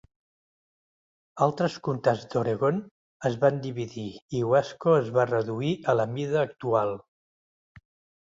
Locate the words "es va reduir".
5.01-5.75